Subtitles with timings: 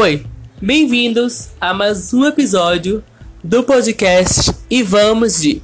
[0.00, 0.24] Oi,
[0.62, 3.02] bem-vindos a mais um episódio
[3.42, 5.60] do podcast e vamos de.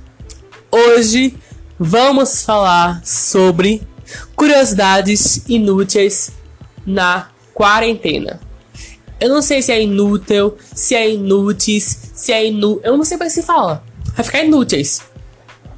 [0.72, 1.36] Hoje
[1.78, 3.80] vamos falar sobre
[4.34, 6.32] curiosidades inúteis
[6.84, 8.40] na quarentena.
[9.20, 12.80] Eu não sei se é inútil, se é inúteis, se é inu...
[12.82, 13.84] Eu não sei que se fala.
[14.16, 15.00] Vai ficar inúteis.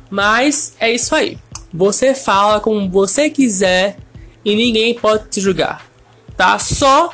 [0.09, 1.39] Mas é isso aí.
[1.75, 3.99] Você fala como você quiser
[4.43, 5.85] e ninguém pode te julgar.
[6.39, 6.59] Tá?
[6.59, 7.13] Só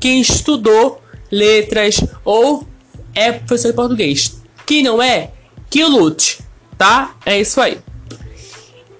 [0.00, 2.66] quem estudou letras ou
[3.14, 4.42] é professor de português.
[4.64, 5.32] Quem não é,
[5.70, 6.40] que lute,
[6.76, 7.16] tá?
[7.24, 7.78] É isso aí.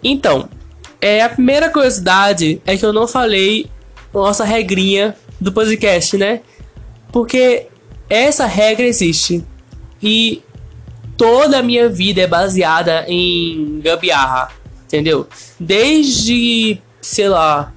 [0.03, 0.49] Então,
[1.01, 3.71] é, a primeira curiosidade é que eu não falei
[4.13, 6.41] nossa regrinha do podcast, né?
[7.13, 7.67] Porque
[8.09, 9.45] essa regra existe.
[10.03, 10.43] E
[11.17, 14.51] toda a minha vida é baseada em gambiarra,
[14.85, 15.27] entendeu?
[15.59, 17.73] Desde, sei lá,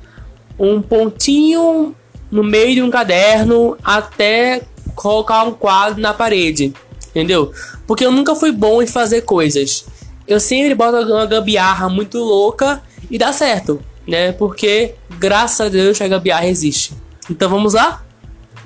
[0.57, 1.95] um pontinho
[2.31, 4.61] no meio de um caderno até
[4.95, 6.73] colocar um quadro na parede,
[7.09, 7.51] entendeu?
[7.85, 9.85] Porque eu nunca fui bom em fazer coisas.
[10.27, 14.31] Eu sempre boto uma gambiarra muito louca e dá certo, né?
[14.31, 16.93] Porque graças a Deus a gambiarra existe.
[17.29, 18.03] Então vamos lá?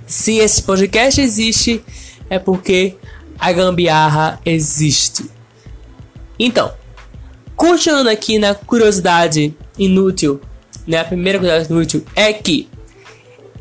[0.06, 1.84] Se esse podcast existe,
[2.30, 2.96] é porque
[3.40, 5.30] a gambiarra existe.
[6.38, 6.72] Então,
[7.56, 10.40] continuando aqui na curiosidade inútil,
[10.86, 11.00] né?
[11.00, 12.70] A primeira curiosidade inútil é que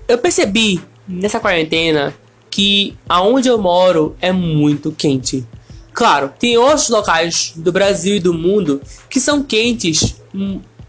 [0.08, 2.14] eu percebi nessa quarentena
[2.50, 5.44] que aonde eu moro é muito quente.
[5.92, 10.20] Claro, tem outros locais do Brasil e do mundo que são quentes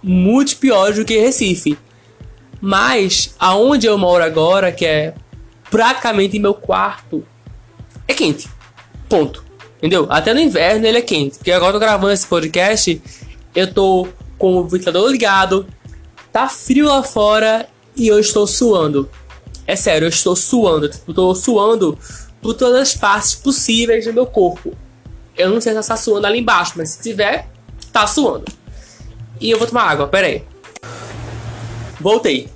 [0.02, 1.78] muito piores do que Recife.
[2.62, 5.14] Mas aonde eu moro agora, que é
[5.70, 7.26] praticamente meu quarto,
[8.08, 8.48] é quente.
[9.08, 9.44] Ponto.
[9.78, 10.08] Entendeu?
[10.10, 11.38] Até no inverno ele é quente.
[11.38, 13.02] Porque agora eu tô gravando esse podcast,
[13.54, 14.08] eu tô
[14.38, 15.68] com o ventilador ligado,
[16.32, 19.10] tá frio lá fora e eu estou suando.
[19.68, 20.90] É sério, eu estou suando.
[20.90, 21.98] Tipo, tô suando
[22.42, 24.74] por todas as partes possíveis do meu corpo.
[25.38, 27.50] Eu não sei se está suando ali embaixo, mas se tiver,
[27.92, 28.46] tá suando.
[29.40, 30.44] E eu vou tomar água, pera aí.
[32.00, 32.50] Voltei.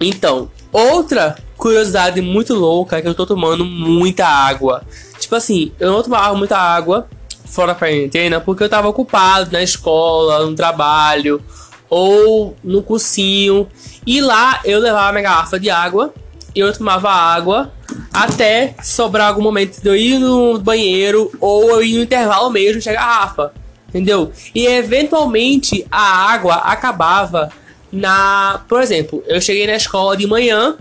[0.00, 4.82] Então, outra curiosidade muito louca é que eu tô tomando muita água.
[5.18, 7.08] Tipo assim, eu não tomava muita água
[7.44, 11.42] fora da quarentena porque eu tava ocupado na escola, no trabalho
[11.90, 13.66] ou no cursinho.
[14.08, 16.12] E lá eu levava minha garrafa de água
[16.60, 17.72] eu tomava água
[18.12, 22.80] até sobrar algum momento de eu ir no banheiro ou eu ir no intervalo mesmo
[22.80, 23.52] de garrafa.
[23.88, 24.32] Entendeu?
[24.54, 27.50] E eventualmente a água acabava
[27.90, 28.60] na.
[28.68, 30.76] Por exemplo, eu cheguei na escola de manhã,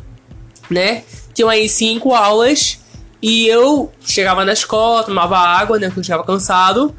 [0.69, 1.03] né?
[1.33, 2.79] Tinham aí cinco aulas.
[3.21, 5.87] E eu chegava na escola, tomava água, né?
[5.87, 6.93] Porque eu estava cansado.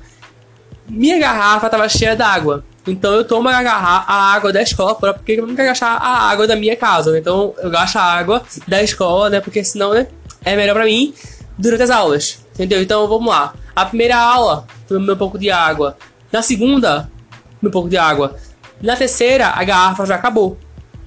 [0.89, 2.65] Minha garrafa estava cheia d'água.
[2.91, 6.47] Então eu tomo a, a água da escola porque eu não quero gastar a água
[6.47, 7.13] da minha casa.
[7.13, 7.19] Né?
[7.19, 9.41] Então eu gasto a água da escola, né?
[9.41, 10.07] Porque senão, né?
[10.45, 11.13] É melhor para mim
[11.57, 12.39] durante as aulas.
[12.55, 12.83] Entendeu?
[12.83, 13.55] Então vamos lá.
[13.75, 15.97] A primeira aula, tomei um pouco de água.
[16.33, 17.11] Na segunda,
[17.63, 18.37] um pouco de água.
[18.81, 20.59] Na terceira, a garrafa já acabou.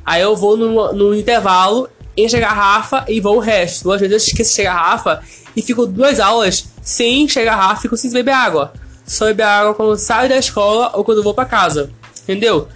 [0.05, 3.83] Aí eu vou no, no intervalo, encho a garrafa e vou o resto.
[3.83, 5.21] Duas vezes eu esqueço de a garrafa
[5.55, 8.73] e fico duas aulas sem encher a garrafa e fico sem beber água
[9.11, 11.91] só beber água quando saio da escola ou quando vou para casa.
[12.23, 12.67] Entendeu?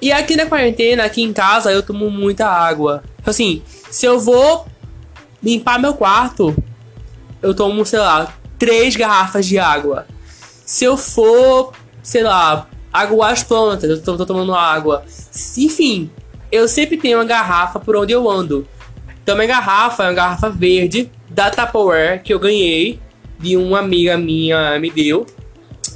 [0.00, 3.02] E aqui na quarentena, aqui em casa, eu tomo muita água.
[3.26, 4.66] Assim, se eu vou
[5.42, 6.56] limpar meu quarto,
[7.42, 10.06] eu tomo, sei lá, três garrafas de água.
[10.64, 15.04] Se eu for, sei lá, aguar as plantas, eu tô, tô tomando água.
[15.56, 16.10] Enfim,
[16.50, 18.66] eu sempre tenho uma garrafa por onde eu ando.
[19.22, 22.98] Então, minha garrafa é uma garrafa verde da Tupperware que eu ganhei
[23.38, 25.26] de uma amiga minha me deu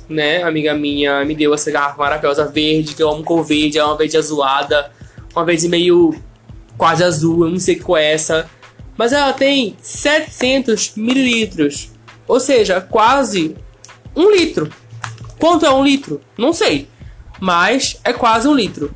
[0.09, 0.43] né?
[0.43, 3.97] Amiga minha me deu essa garrafa maravilhosa verde, que eu amo cor verde, é uma
[3.97, 4.91] verde azulada,
[5.35, 6.15] uma verde meio
[6.77, 8.49] quase azul, eu não sei qual é essa.
[8.97, 11.91] Mas ela tem 700 mililitros,
[12.29, 13.57] ou seja, quase
[14.15, 14.71] um litro.
[15.39, 16.21] Quanto é um litro?
[16.37, 16.89] Não sei,
[17.41, 18.95] mas é quase um litro.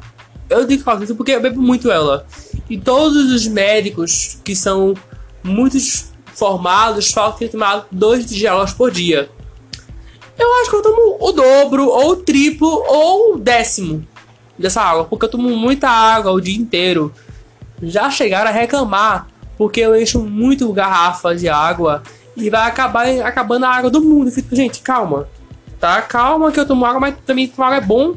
[0.48, 2.26] Eu digo quase litro porque eu bebo muito ela.
[2.68, 4.94] E todos os médicos que são
[5.42, 9.30] muitos formados falam que tem que tomar 2 tigelas por dia.
[10.38, 14.06] Eu acho que eu tomo o dobro, ou o triplo, ou o décimo
[14.58, 17.12] dessa água, porque eu tomo muita água o dia inteiro.
[17.82, 22.02] Já chegaram a reclamar porque eu encho muito garrafa de água
[22.36, 24.30] e vai acabar acabando a água do mundo.
[24.30, 25.28] Fico, gente, calma,
[25.80, 26.00] tá?
[26.02, 28.14] Calma que eu tomo água, mas também tomar água é bom.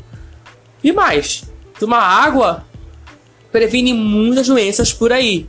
[0.83, 1.43] E mais,
[1.79, 2.65] tomar água
[3.51, 5.47] previne muitas doenças por aí.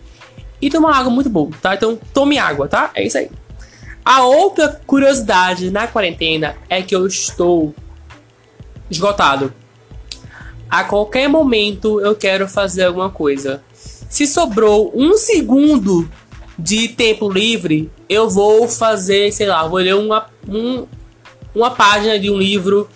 [0.63, 1.75] E tomar água é muito bom, tá?
[1.75, 2.91] Então tome água, tá?
[2.95, 3.31] É isso aí.
[4.05, 7.75] A outra curiosidade na quarentena é que eu estou
[8.91, 9.53] esgotado.
[10.69, 13.63] A qualquer momento eu quero fazer alguma coisa.
[14.09, 16.11] Se sobrou um segundo
[16.59, 20.87] de tempo livre, eu vou fazer, sei lá, vou ler uma, um,
[21.55, 22.89] uma página de um livro.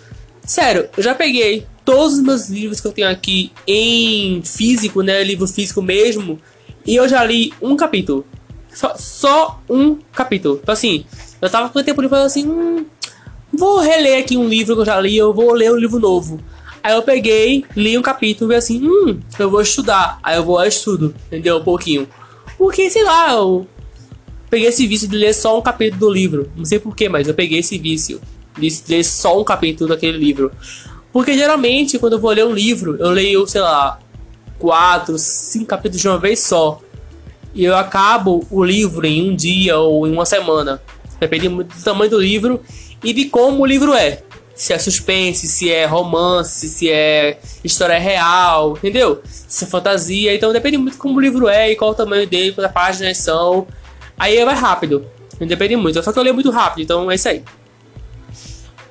[0.43, 5.23] Sério, eu já peguei todos os meus livros que eu tenho aqui em físico, né?
[5.23, 6.39] Livro físico mesmo.
[6.85, 8.25] E eu já li um capítulo.
[8.75, 10.59] Só, só um capítulo.
[10.61, 11.05] Então, assim,
[11.41, 12.85] eu tava com tempo livre falando assim: hum,
[13.51, 16.39] vou reler aqui um livro que eu já li, eu vou ler um livro novo.
[16.83, 20.19] Aí eu peguei, li um capítulo e assim, hum, eu vou estudar.
[20.21, 21.57] Aí eu vou ao estudo, entendeu?
[21.57, 22.07] Um pouquinho.
[22.57, 23.65] Porque, sei lá, eu
[24.49, 26.51] peguei esse vício de ler só um capítulo do livro.
[26.55, 28.21] Não sei porquê, mas eu peguei esse vício
[28.55, 30.51] de ler só um capítulo daquele livro.
[31.11, 33.99] Porque geralmente, quando eu vou ler um livro, eu leio, sei lá,
[34.59, 36.81] quatro, cinco capítulos de uma vez só.
[37.55, 40.81] E eu acabo o livro em um dia ou em uma semana.
[41.17, 42.61] Depende do tamanho do livro
[43.01, 44.21] e de como o livro é.
[44.53, 49.21] Se é suspense, se é romance, se é história real, entendeu?
[49.25, 50.35] Se é fantasia.
[50.35, 53.65] Então depende muito como o livro é e qual o tamanho dele, quantas páginas são.
[54.17, 55.05] Aí vai rápido.
[55.39, 56.03] Depende muito.
[56.03, 57.41] Só que eu leio muito rápido, então é isso aí.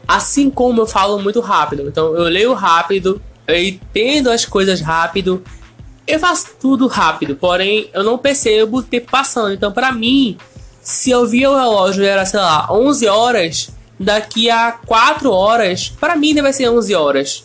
[0.09, 1.87] Assim como eu falo muito rápido.
[1.87, 5.43] Então eu leio rápido, eu entendo as coisas rápido,
[6.07, 9.55] eu faço tudo rápido, porém eu não percebo o tempo passando.
[9.55, 10.37] Então, para mim,
[10.83, 16.17] se eu via o relógio era, sei lá, 11 horas, daqui a 4 horas, para
[16.17, 17.45] mim deve ser 11 horas.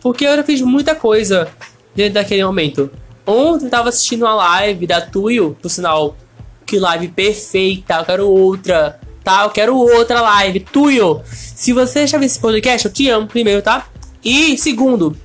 [0.00, 1.48] Porque eu já fiz muita coisa
[1.94, 2.90] dentro daquele momento.
[3.26, 6.16] Ontem eu tava assistindo uma live da Tuyo, por sinal,
[6.64, 9.42] que live perfeita, eu quero outra, tá?
[9.44, 10.60] Eu quero outra live.
[10.60, 13.86] Tuyo, se você já viu esse podcast, eu te amo primeiro, tá?
[14.24, 15.16] E segundo,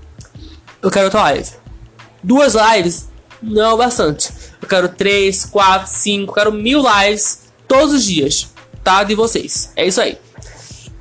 [0.82, 1.65] eu quero outra live.
[2.26, 3.08] Duas lives
[3.40, 4.34] não é bastante.
[4.60, 8.50] Eu quero três, quatro, cinco, quero mil lives todos os dias,
[8.84, 9.04] tá?
[9.04, 9.72] De vocês.
[9.76, 10.18] É isso aí.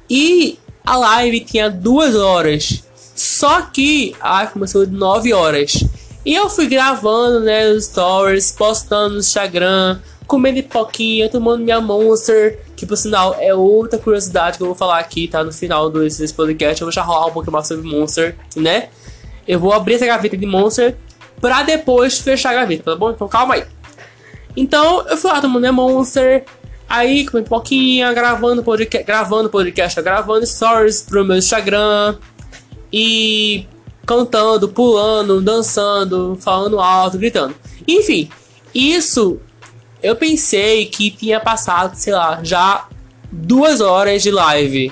[0.09, 2.85] E a live tinha duas horas.
[3.15, 5.83] Só que a começou de 9 horas.
[6.27, 12.61] E eu fui gravando, né, os stories, postando no Instagram, comendo pipoquinha, tomando minha Monster,
[12.77, 15.43] que por sinal é outra curiosidade que eu vou falar aqui, tá?
[15.43, 18.89] No final desse podcast, eu vou já rolar um pouco mais sobre Monster, né?
[19.47, 20.97] Eu vou abrir essa gaveta de Monster
[21.45, 23.11] pra depois fechar a gaveta, tá bom?
[23.11, 23.65] Então calma aí.
[24.57, 26.43] Então eu fui lá tomando minha Monster,
[26.89, 32.17] aí comendo pipoquinha, gravando podcast, gravando podcast, gravando stories pro meu Instagram
[32.91, 33.67] e
[34.07, 37.55] cantando, pulando, dançando, falando alto, gritando.
[37.87, 38.31] Enfim,
[38.75, 39.39] isso
[40.03, 42.89] eu pensei que tinha passado, sei lá, já
[43.31, 44.91] duas horas de live.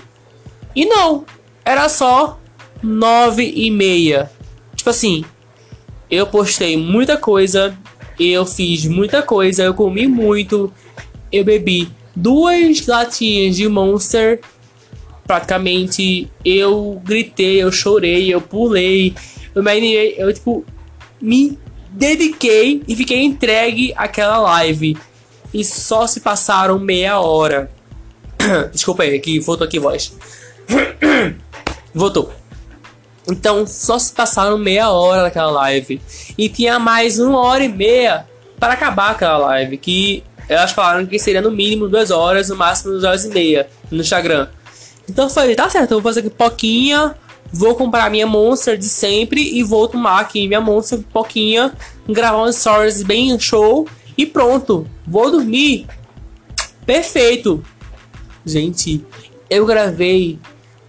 [0.77, 1.25] E não,
[1.65, 2.39] era só
[2.83, 4.31] nove e meia.
[4.77, 5.25] Tipo assim,
[6.13, 7.75] eu postei muita coisa,
[8.21, 10.71] eu fiz muita coisa, eu comi muito,
[11.33, 14.39] eu bebi duas latinhas de Monster.
[15.27, 19.15] Praticamente eu gritei, eu chorei, eu pulei,
[19.55, 20.67] eu me animei, eu tipo
[21.19, 24.99] me dediquei e fiquei entregue àquela live.
[25.55, 27.71] E só se passaram meia hora.
[28.71, 30.15] Desculpa aí, que voltou aqui voz.
[31.95, 32.42] Voltou.
[33.29, 36.01] Então só se passaram meia hora naquela live.
[36.37, 38.27] E tinha mais uma hora e meia
[38.59, 39.77] para acabar aquela live.
[39.79, 43.69] Que elas falaram que seria no mínimo duas horas, no máximo duas horas e meia
[43.91, 44.49] no Instagram.
[45.09, 47.15] Então eu falei, tá certo, eu vou fazer aqui pouquinha
[47.53, 51.73] vou comprar minha Monster de sempre e vou tomar aqui minha Monster pouquinha,
[52.09, 55.87] gravar um stories bem show e pronto, vou dormir.
[56.87, 57.63] Perfeito.
[58.45, 59.05] Gente,
[59.51, 60.39] eu gravei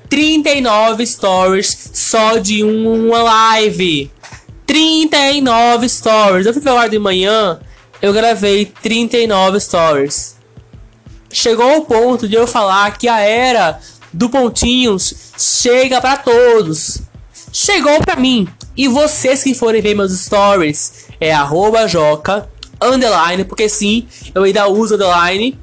[0.09, 4.11] 39 stories só de uma live.
[4.65, 6.45] 39 stories.
[6.45, 7.59] Eu fui falar de manhã,
[8.01, 10.35] eu gravei 39 stories.
[11.31, 13.79] Chegou o ponto de eu falar que a era
[14.11, 17.01] do Pontinhos chega para todos.
[17.51, 18.47] Chegou para mim.
[18.75, 21.33] E vocês que forem ver meus stories, é
[21.87, 22.49] joca,
[22.81, 25.59] underline, porque sim, eu ainda uso underline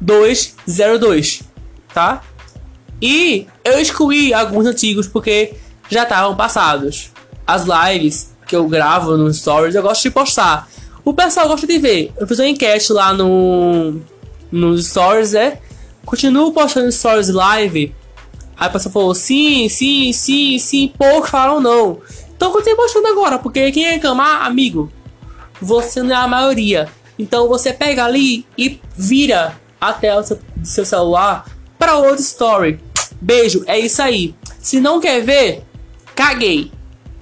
[0.00, 1.42] 202,
[1.92, 2.22] tá?
[3.00, 5.54] E eu excluí alguns antigos porque
[5.88, 7.10] já estavam passados.
[7.46, 10.68] As lives que eu gravo nos stories eu gosto de postar.
[11.04, 12.12] O pessoal gosta de ver.
[12.16, 14.00] Eu fiz uma enquete lá no
[14.50, 15.58] nos stories, né?
[16.04, 17.94] Continuo postando stories live.
[18.56, 20.92] Aí a pessoa falou sim, sim, sim, sim.
[20.96, 21.98] Poucos falaram não.
[22.34, 24.90] Então eu continuo postando agora, porque quem reclamar, amigo,
[25.60, 26.88] você não é a maioria.
[27.18, 31.44] Então você pega ali e vira a tela do seu celular
[31.84, 32.80] para outro story.
[33.20, 34.34] Beijo, é isso aí.
[34.58, 35.62] Se não quer ver,
[36.14, 36.72] caguei.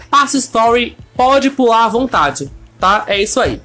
[0.08, 3.02] Passa story, pode pular à vontade, tá?
[3.08, 3.60] É isso aí.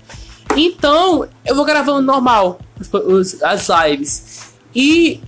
[0.55, 2.59] Então, eu vou gravando normal
[3.43, 4.53] as lives.
[4.73, 5.21] E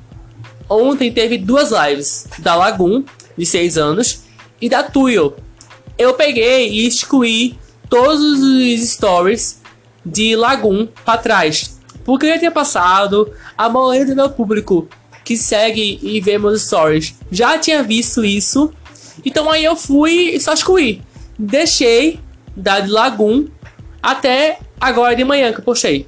[0.68, 3.04] ontem teve duas lives da Lagoon,
[3.38, 4.24] de 6 anos,
[4.60, 5.36] e da Tuyo.
[6.00, 9.62] Eu peguei e excluí todos os stories
[10.04, 11.80] de Lagoon para trás.
[12.04, 14.88] Porque já tinha passado, a maioria do meu público
[15.30, 18.74] que segue e vê meus stories já tinha visto isso.
[19.24, 21.04] Então aí eu fui e só excluí.
[21.38, 22.20] Deixei
[22.58, 23.46] da Lagoon
[24.02, 26.08] até agora de manhã que eu postei.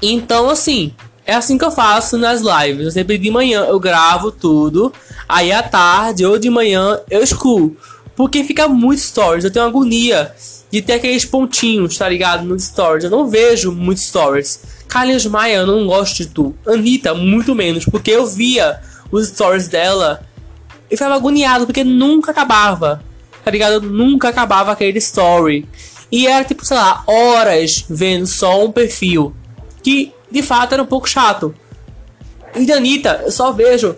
[0.00, 0.94] Então assim,
[1.26, 2.84] é assim que eu faço nas lives.
[2.86, 4.92] Eu sempre de manhã eu gravo tudo.
[5.28, 7.76] Aí à tarde ou de manhã eu excluo.
[8.14, 9.44] Porque fica muito stories.
[9.44, 10.32] Eu tenho agonia
[10.70, 12.44] de ter aqueles pontinhos, tá ligado?
[12.44, 13.02] Nos stories.
[13.02, 14.60] Eu não vejo muitos stories.
[14.92, 16.54] Carlinhos Maia, eu não gosto de tu.
[16.66, 17.86] Anitta, muito menos.
[17.86, 18.78] Porque eu via
[19.10, 20.22] os stories dela
[20.90, 23.02] e ficava agoniado porque nunca acabava.
[23.42, 23.80] Tá ligado?
[23.80, 25.66] Nunca acabava aquele story.
[26.10, 29.34] E era tipo, sei lá, horas vendo só um perfil.
[29.82, 31.54] Que de fato era um pouco chato.
[32.54, 33.96] E da Anitta, eu só vejo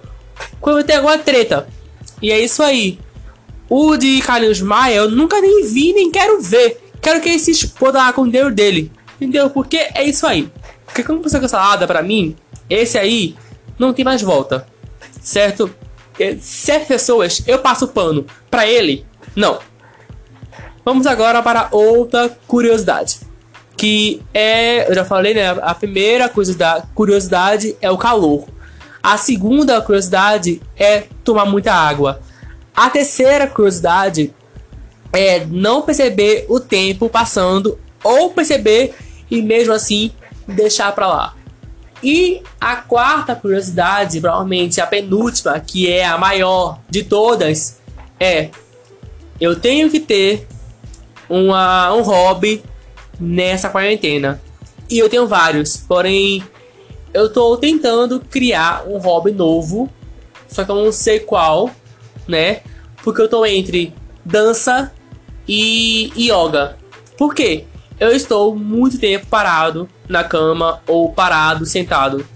[0.60, 1.66] quando tem alguma treta.
[2.22, 3.00] E é isso aí.
[3.68, 6.80] O de Carlinhos Maia eu nunca nem vi, nem quero ver.
[7.02, 8.92] Quero que ele se exploda com o dinheiro dele.
[9.20, 9.50] Entendeu?
[9.50, 10.48] Porque é isso aí.
[10.94, 12.36] Porque como você cancelada pra mim,
[12.70, 13.34] esse aí
[13.76, 14.64] não tem mais volta.
[15.20, 15.68] Certo?
[16.40, 18.24] Certas pessoas eu passo pano.
[18.48, 19.58] Pra ele, não.
[20.84, 23.18] Vamos agora para outra curiosidade.
[23.76, 25.48] Que é, eu já falei, né?
[25.62, 28.46] A primeira da curiosidade é o calor.
[29.02, 32.20] A segunda curiosidade é tomar muita água.
[32.72, 34.32] A terceira curiosidade
[35.12, 38.94] é não perceber o tempo passando ou perceber
[39.28, 40.12] e mesmo assim
[40.46, 41.34] deixar para lá.
[42.02, 47.80] E a quarta curiosidade, provavelmente a penúltima, que é a maior de todas,
[48.20, 48.50] é
[49.40, 50.46] eu tenho que ter
[51.28, 52.62] uma, um hobby
[53.18, 54.40] nessa quarentena.
[54.88, 56.44] E eu tenho vários, porém
[57.12, 59.88] eu tô tentando criar um hobby novo,
[60.48, 61.70] só que eu não sei qual,
[62.28, 62.60] né?
[63.02, 64.92] Porque eu tô entre dança
[65.48, 66.76] e yoga.
[67.16, 67.64] Por quê?
[67.98, 72.26] Eu estou muito tempo parado na cama ou parado, sentado.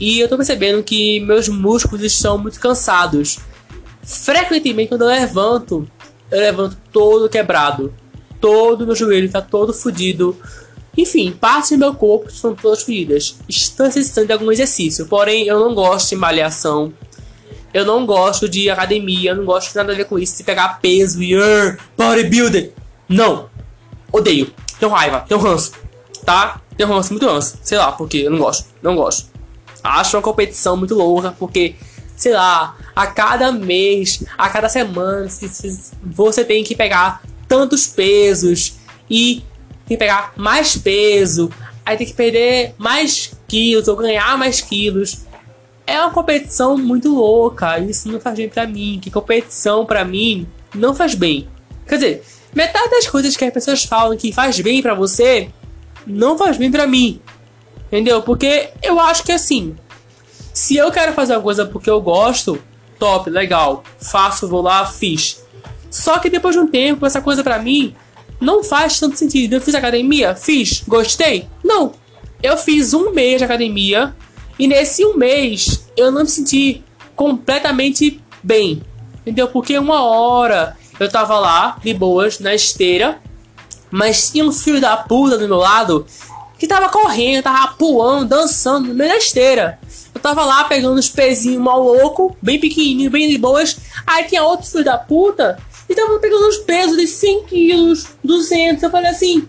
[0.00, 3.38] E eu tô percebendo que meus músculos estão muito cansados.
[4.02, 5.88] Frequentemente, quando eu levanto,
[6.30, 7.92] eu levanto todo quebrado.
[8.40, 10.36] Todo meu joelho está todo fodido.
[10.96, 13.36] Enfim, partes do meu corpo estão todas feridas.
[13.48, 15.06] Estou necessitando de algum exercício.
[15.06, 16.92] Porém, eu não gosto de malhação.
[17.74, 19.32] Eu não gosto de academia.
[19.32, 20.38] Eu não gosto de nada a ver com isso.
[20.38, 22.72] De pegar peso e uh, bodybuilder.
[23.08, 23.48] Não.
[24.12, 24.52] Odeio.
[24.78, 25.24] Tenho raiva.
[25.28, 25.72] Tenho ranço.
[26.24, 26.60] Tá?
[26.76, 27.58] Tenho ranço, muito ranço.
[27.62, 28.66] Sei lá, porque eu não gosto.
[28.82, 29.28] Não gosto.
[29.82, 31.34] Acho uma competição muito louca.
[31.38, 31.74] Porque,
[32.16, 35.28] sei lá, a cada mês, a cada semana,
[36.02, 38.74] você tem que pegar tantos pesos
[39.08, 39.42] e
[39.86, 41.50] tem que pegar mais peso,
[41.84, 45.20] aí tem que perder mais quilos ou ganhar mais quilos.
[45.86, 49.00] É uma competição muito louca, isso não faz bem pra mim.
[49.02, 51.48] Que competição pra mim não faz bem.
[51.86, 52.24] Quer dizer,
[52.58, 55.48] metade das coisas que as pessoas falam que faz bem para você
[56.04, 57.20] não faz bem para mim.
[57.86, 58.20] Entendeu?
[58.20, 59.76] Porque eu acho que assim,
[60.52, 62.60] se eu quero fazer uma coisa porque eu gosto,
[62.98, 65.40] top, legal, faço, vou lá, fiz.
[65.88, 67.94] Só que depois de um tempo, essa coisa para mim
[68.40, 69.54] não faz tanto sentido.
[69.54, 70.34] Eu fiz academia?
[70.34, 70.82] Fiz.
[70.86, 71.46] Gostei?
[71.62, 71.92] Não.
[72.42, 74.16] Eu fiz um mês de academia
[74.58, 76.82] e nesse um mês eu não me senti
[77.14, 78.82] completamente bem.
[79.20, 79.46] Entendeu?
[79.46, 83.20] Porque uma hora eu tava lá, de boas, na esteira,
[83.90, 86.06] mas tinha um filho da puta do meu lado
[86.58, 89.78] que tava correndo, tava pulando, dançando no meio da esteira.
[90.14, 93.76] Eu tava lá pegando os pezinhos mal louco, bem pequenininho, bem de boas.
[94.06, 98.82] Aí tinha outro filho da puta e tava pegando uns pesos de 100 quilos, 200.
[98.82, 99.48] Eu falei assim: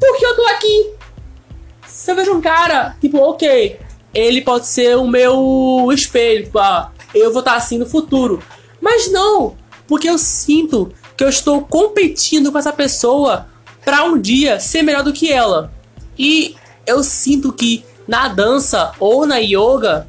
[0.00, 0.90] por que eu tô aqui?
[1.86, 3.78] Se eu vejo um cara, tipo, ok,
[4.12, 8.42] ele pode ser o meu espelho, tipo, ah, eu vou estar assim no futuro.
[8.80, 9.56] Mas não,
[9.92, 13.48] porque eu sinto que eu estou competindo com essa pessoa
[13.84, 15.70] para um dia ser melhor do que ela.
[16.18, 16.56] E
[16.86, 20.08] eu sinto que na dança ou na yoga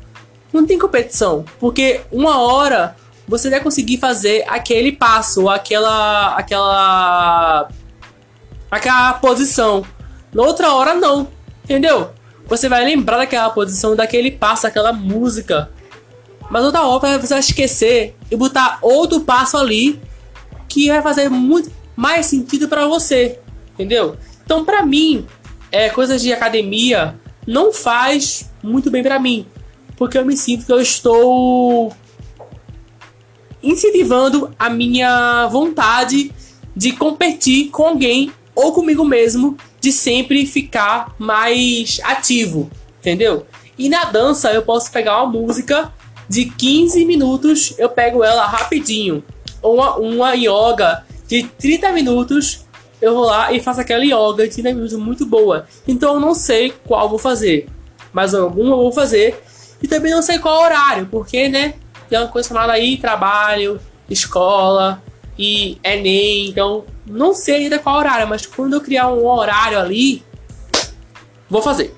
[0.54, 2.96] não tem competição, porque uma hora
[3.28, 7.68] você vai conseguir fazer aquele passo, aquela aquela
[8.72, 9.86] aquela posição.
[10.34, 11.28] Na outra hora não,
[11.62, 12.12] entendeu?
[12.46, 15.73] Você vai lembrar daquela posição, daquele passo, daquela música.
[16.50, 20.00] Mas outra hora você vai esquecer e botar outro passo ali
[20.68, 23.40] que vai fazer muito mais sentido para você,
[23.74, 24.18] entendeu?
[24.44, 25.26] Então, para mim,
[25.72, 29.46] é coisas de academia não faz muito bem para mim,
[29.98, 31.94] porque eu me sinto que eu estou
[33.62, 36.32] incentivando a minha vontade
[36.76, 42.70] de competir com alguém ou comigo mesmo, de sempre ficar mais ativo,
[43.00, 43.46] entendeu?
[43.78, 45.92] E na dança eu posso pegar uma música
[46.28, 49.24] de 15 minutos, eu pego ela rapidinho.
[49.62, 52.66] Uma, uma yoga de 30 minutos,
[53.02, 55.66] eu vou lá e faço aquela yoga de 30 minutos muito boa.
[55.88, 57.68] Então eu não sei qual vou fazer,
[58.12, 59.42] mas alguma eu vou fazer.
[59.82, 61.74] E também não sei qual horário, porque, né,
[62.10, 65.02] tem uma coisa chamada aí trabalho, escola
[65.38, 70.24] e Enem, então não sei ainda qual horário, mas quando eu criar um horário ali,
[71.50, 71.94] vou fazer.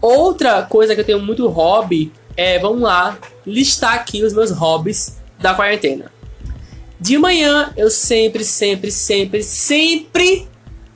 [0.00, 5.18] Outra coisa que eu tenho muito hobby é, vamos lá, listar aqui os meus hobbies
[5.38, 6.12] da quarentena.
[7.00, 10.48] De manhã eu sempre, sempre, sempre, sempre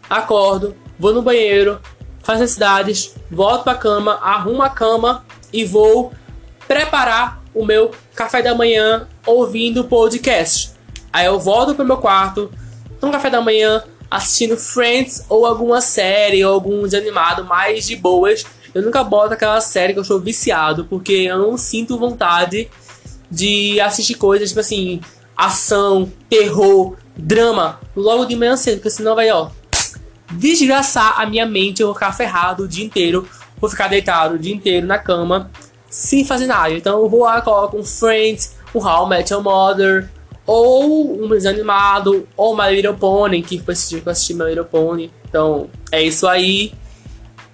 [0.09, 1.80] acordo, vou no banheiro,
[2.23, 6.12] faço necessidades, volto pra cama, arrumo a cama e vou
[6.66, 10.73] preparar o meu café da manhã ouvindo podcast.
[11.12, 12.50] Aí eu volto pro meu quarto,
[13.00, 18.45] tomo café da manhã, assistindo Friends ou alguma série ou algum desanimado mais de boas.
[18.75, 22.69] Eu nunca boto aquela série que eu sou viciado, porque eu não sinto vontade
[23.31, 25.01] de assistir coisas tipo assim,
[25.37, 29.51] ação, terror, drama, logo de manhã cedo, porque senão vai, ó,
[30.33, 33.29] desgraçar a minha mente, eu vou ficar ferrado o dia inteiro,
[33.61, 35.51] vou ficar deitado o dia inteiro na cama,
[35.91, 36.73] sem fazer nada.
[36.73, 40.09] Então eu vou lá, coloco um Friends, um How I Met Your Mother,
[40.47, 44.45] ou um desanimado, ou My Little Pony, que foi esse dia que eu assisti My
[44.45, 45.11] Little Pony.
[45.29, 46.73] Então é isso aí.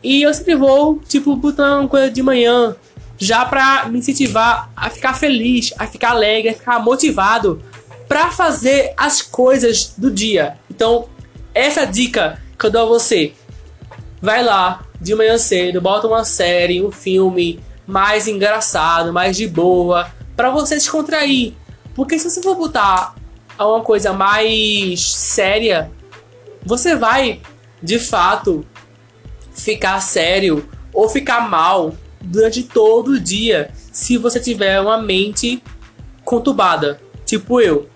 [0.05, 2.77] E eu sempre vou, tipo, botando uma coisa de manhã,
[3.17, 7.63] já pra me incentivar a ficar feliz, a ficar alegre, a ficar motivado
[8.07, 10.59] para fazer as coisas do dia.
[10.71, 11.09] Então,
[11.55, 13.33] essa dica que eu dou a você.
[14.21, 20.11] Vai lá de manhã cedo, bota uma série, um filme mais engraçado, mais de boa,
[20.37, 21.55] para você se contrair.
[21.95, 23.15] Porque se você for botar
[23.59, 25.91] uma coisa mais séria,
[26.65, 27.41] você vai
[27.83, 28.67] de fato
[29.55, 35.63] ficar sério ou ficar mal durante todo o dia se você tiver uma mente
[36.25, 37.89] conturbada, tipo eu.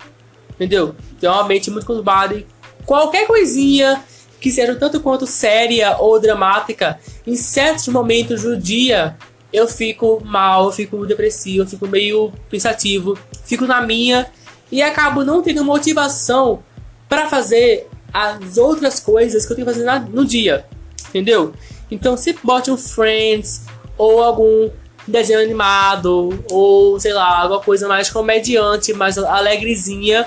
[0.55, 0.95] Entendeu?
[1.21, 2.47] Tem uma mente muito conturbada e
[2.85, 4.03] qualquer coisinha
[4.41, 9.17] que seja tanto quanto séria ou dramática, em certos momentos do dia
[9.53, 14.31] eu fico mal, eu fico depressivo, eu fico meio pensativo, fico na minha
[14.71, 16.63] e acabo não tendo motivação
[17.09, 20.67] para fazer as outras coisas que eu tenho que fazer no dia,
[21.09, 21.53] entendeu?
[21.91, 24.71] Então se bote um Friends ou algum
[25.07, 30.27] desenho animado ou sei lá, alguma coisa mais comediante, mais alegrezinha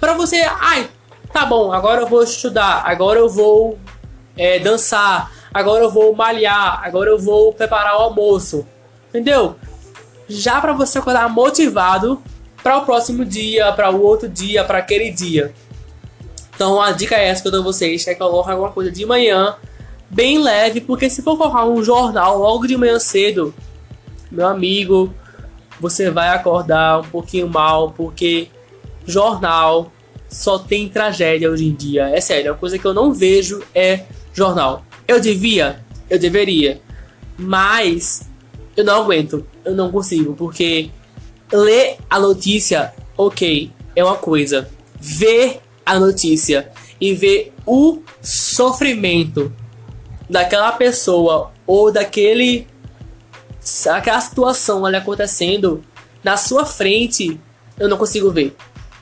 [0.00, 0.88] para você, ai,
[1.36, 3.78] Tá bom, agora eu vou estudar, agora eu vou
[4.38, 8.66] é, dançar, agora eu vou malhar, agora eu vou preparar o almoço.
[9.10, 9.54] Entendeu?
[10.26, 12.22] Já para você acordar motivado
[12.62, 15.52] para o próximo dia, para o outro dia, para aquele dia.
[16.54, 19.04] Então a dica é essa que eu dou a vocês, é colocar alguma coisa de
[19.04, 19.56] manhã,
[20.10, 23.54] bem leve, porque se for colocar um jornal logo de manhã cedo,
[24.30, 25.12] meu amigo,
[25.80, 28.48] você vai acordar um pouquinho mal, porque
[29.06, 29.92] jornal
[30.28, 32.08] só tem tragédia hoje em dia.
[32.08, 34.84] É sério, a coisa que eu não vejo é jornal.
[35.06, 36.80] Eu devia, eu deveria,
[37.38, 38.28] mas
[38.76, 40.90] eu não aguento, eu não consigo, porque
[41.52, 44.68] ler a notícia, ok, é uma coisa.
[45.00, 49.52] Ver a notícia e ver o sofrimento
[50.28, 52.66] daquela pessoa ou daquele
[53.90, 55.82] aquela situação ali acontecendo
[56.22, 57.40] na sua frente,
[57.78, 58.56] eu não consigo ver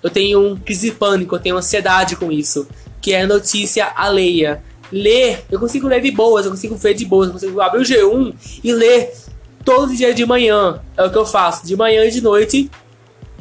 [0.05, 2.69] eu tenho um crise pânico, eu tenho ansiedade com isso,
[3.01, 4.63] que é notícia alheia.
[4.93, 7.83] Ler, eu consigo ler de boas, eu consigo ver de boas, eu consigo abrir o
[7.83, 9.15] G1 e ler
[9.65, 10.83] todo dia de manhã.
[10.95, 12.71] É o que eu faço, de manhã e de noite.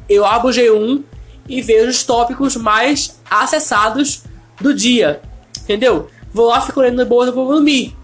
[0.08, 1.04] Eu abro o G1
[1.50, 4.24] e vejo os tópicos mais acessados
[4.62, 5.22] do dia.
[5.64, 6.08] Entendeu?
[6.34, 7.96] Vou lá, fico lendo de boas, eu vou dormir.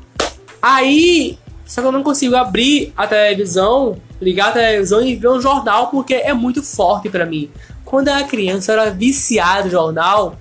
[0.62, 5.42] Aí, só que eu não consigo abrir a televisão, ligar a televisão e ver um
[5.42, 7.50] jornal porque é muito forte para mim.
[7.84, 10.38] Quando eu era criança, eu era viciado no jornal.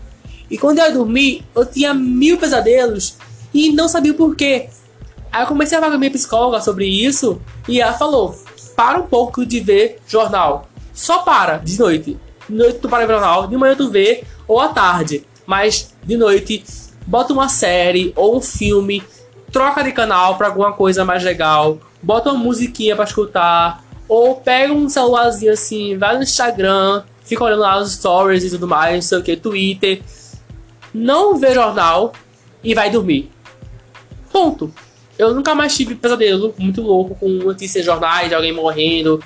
[0.50, 3.16] E quando eu ia dormir, eu tinha mil pesadelos
[3.54, 4.68] e não sabia o porquê.
[5.32, 8.34] Aí eu comecei a falar com a minha psicóloga sobre isso e ela falou:
[8.76, 10.68] para um pouco de ver jornal.
[10.92, 12.18] Só para, de noite.
[12.48, 15.24] De noite tu para ver jornal, de manhã tu vê, ou à tarde.
[15.46, 16.64] Mas de noite,
[17.08, 19.02] bota uma série ou um filme,
[19.50, 24.74] troca de canal para alguma coisa mais legal, bota uma musiquinha para escutar, ou pega
[24.74, 29.02] um celularzinho assim, vai no Instagram, fica olhando lá os stories e tudo mais, não
[29.02, 30.02] sei o que, Twitter.
[30.92, 32.12] Não vê jornal
[32.62, 33.30] e vai dormir.
[34.30, 34.72] Ponto.
[35.18, 39.22] Eu nunca mais tive pesadelo muito louco com notícias jornais de alguém morrendo,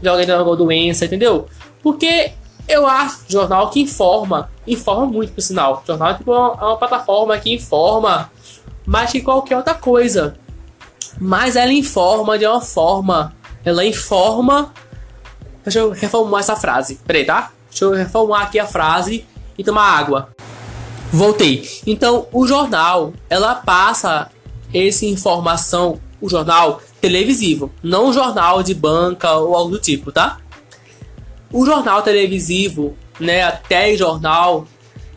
[0.00, 1.46] de alguém tendo alguma doença, entendeu?
[1.82, 2.32] Porque
[2.68, 5.82] eu acho jornal que informa, informa muito por sinal.
[5.86, 8.30] Jornal é tipo uma, é uma plataforma que informa
[8.86, 10.36] mais que qualquer outra coisa.
[11.20, 13.34] Mas ela informa de uma forma.
[13.64, 14.72] Ela informa
[15.64, 17.00] Deixa eu reformular essa frase.
[17.06, 17.50] Peraí, tá?
[17.70, 19.24] Deixa eu reformular aqui a frase
[19.56, 20.28] e tomar água.
[21.10, 21.66] Voltei.
[21.86, 24.30] Então, o jornal, ela passa
[24.72, 30.38] essa informação, o jornal televisivo, não o jornal de banca ou algo do tipo, tá?
[31.54, 34.66] O jornal televisivo, né, até jornal,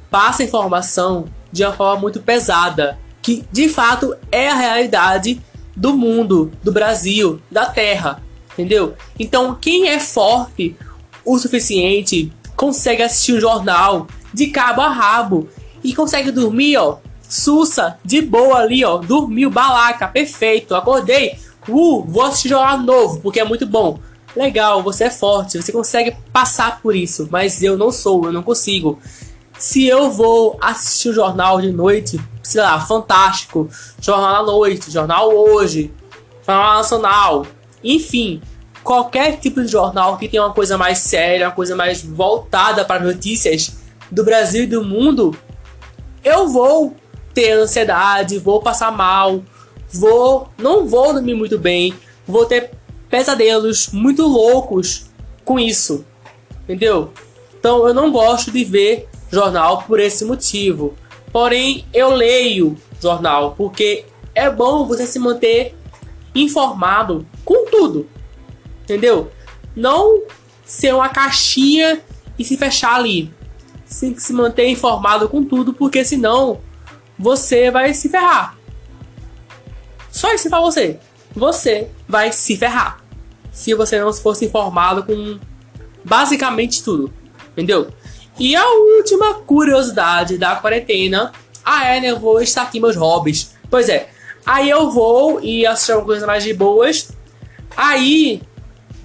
[0.08, 5.42] passa informação de uma forma muito pesada, que de fato é a realidade
[5.76, 8.22] do mundo, do Brasil, da Terra,
[8.54, 8.94] entendeu?
[9.18, 10.76] Então, quem é forte
[11.26, 15.50] o suficiente consegue assistir um jornal de cabo a rabo
[15.84, 21.36] e consegue dormir, ó, sussa, de boa ali, ó, dormiu, balaca, perfeito, acordei,
[21.68, 24.00] uh, vou assistir jornal novo, porque é muito bom.
[24.38, 28.44] Legal, você é forte, você consegue passar por isso, mas eu não sou, eu não
[28.44, 29.00] consigo.
[29.58, 33.68] Se eu vou assistir o jornal de noite, sei lá, fantástico,
[34.00, 35.92] jornal à noite, jornal hoje,
[36.46, 37.48] jornal nacional,
[37.84, 38.40] enfim,
[38.84, 43.04] qualquer tipo de jornal que tenha uma coisa mais séria, uma coisa mais voltada para
[43.04, 43.76] notícias
[44.12, 45.36] do Brasil e do mundo,
[46.24, 46.96] eu vou
[47.34, 49.42] ter ansiedade, vou passar mal,
[49.92, 51.96] vou, não vou dormir muito bem,
[52.28, 52.77] vou ter
[53.10, 55.10] pesadelos muito loucos
[55.44, 56.06] com isso,
[56.64, 57.12] entendeu?
[57.60, 60.96] Então eu não gosto de ver jornal por esse motivo.
[61.32, 65.76] Porém, eu leio jornal porque é bom você se manter
[66.34, 68.08] informado com tudo,
[68.84, 69.32] entendeu?
[69.76, 70.22] Não
[70.66, 72.02] ser uma caixinha
[72.38, 73.34] e se fechar ali.
[74.00, 76.60] Tem que se manter informado com tudo, porque senão
[77.18, 78.58] você vai se ferrar.
[80.12, 81.00] Só isso para você.
[81.34, 83.04] Você vai se ferrar.
[83.52, 85.40] Se você não fosse informado com
[86.04, 87.14] basicamente tudo.
[87.52, 87.90] Entendeu?
[88.40, 91.32] E a última curiosidade da quarentena.
[91.66, 92.12] Ah, é, né?
[92.12, 93.56] Eu vou estar aqui meus hobbies.
[93.70, 94.10] Pois é.
[94.46, 97.12] Aí eu vou e assistir alguma coisa mais de boas.
[97.76, 98.42] Aí,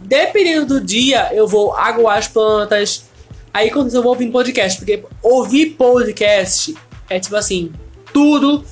[0.01, 3.05] dependendo do dia, eu vou aguar as plantas.
[3.53, 6.75] Aí quando eu vou ouvir podcast, porque ouvir podcast
[7.11, 7.73] é tipo assim,
[8.13, 8.65] tudo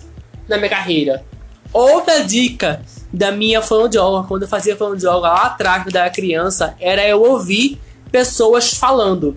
[0.48, 1.24] na minha carreira.
[1.72, 6.74] Outra dica da minha fonoaudióloga, quando eu fazia fonoaudióloga lá atrás, quando eu era criança,
[6.80, 7.78] era eu ouvir
[8.10, 9.36] pessoas falando.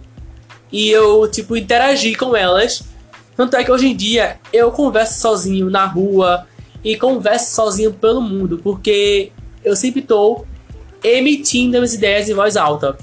[0.72, 2.84] E eu, tipo, interagir com elas.
[3.36, 6.48] Tanto é que hoje em dia eu converso sozinho na rua
[6.84, 9.32] e converso sozinho pelo mundo, porque
[9.64, 10.46] eu sempre estou
[11.04, 12.98] emitindo as ideias em voz alta.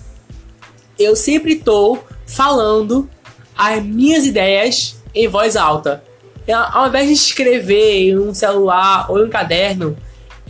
[0.98, 3.08] Eu sempre estou falando
[3.56, 6.02] as minhas ideias em voz alta.
[6.72, 9.96] Ao invés de escrever em um celular ou em um caderno,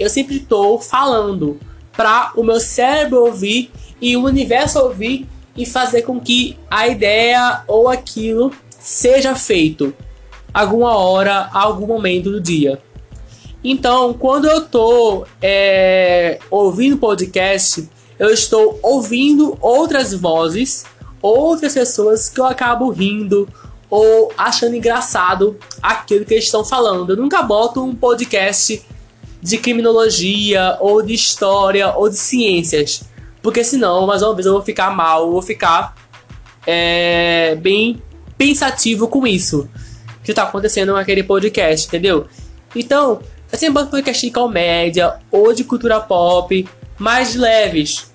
[0.00, 1.60] eu sempre estou falando
[1.92, 7.62] para o meu cérebro ouvir e o universo ouvir e fazer com que a ideia
[7.68, 9.94] ou aquilo seja feito
[10.54, 12.80] alguma hora, algum momento do dia.
[13.62, 17.86] Então, quando eu estou é, ouvindo podcast,
[18.18, 20.86] eu estou ouvindo outras vozes,
[21.20, 23.46] outras pessoas que eu acabo rindo
[23.90, 27.10] ou achando engraçado aquilo que eles estão falando.
[27.10, 28.82] Eu nunca boto um podcast
[29.42, 33.02] de criminologia, ou de história, ou de ciências.
[33.42, 35.94] Porque senão, mais uma vez, eu vou ficar mal, vou ficar
[36.66, 38.02] é, bem
[38.36, 39.68] pensativo com isso
[40.22, 42.26] que está acontecendo naquele podcast, entendeu?
[42.74, 48.12] Então, eu sempre boto podcast de comédia ou de cultura pop mais leves.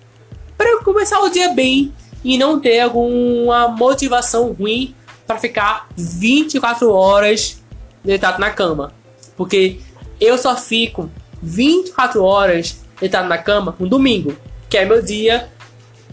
[0.57, 1.91] Para começar o dia bem
[2.23, 4.95] e não ter alguma motivação ruim
[5.27, 7.61] para ficar 24 horas
[8.03, 8.93] deitado na cama.
[9.35, 9.79] Porque
[10.19, 11.09] eu só fico
[11.41, 14.35] 24 horas deitado na cama no domingo,
[14.69, 15.49] que é meu dia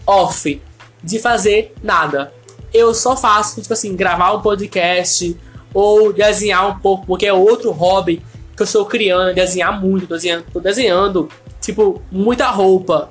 [0.05, 0.61] off
[1.03, 2.33] de fazer nada.
[2.73, 5.35] Eu só faço, tipo assim, gravar um podcast
[5.73, 8.21] ou desenhar um pouco, porque é outro hobby
[8.55, 11.29] que eu estou criando, desenhar muito, tô desenhando, tô desenhando
[11.63, 13.09] tipo, muita roupa.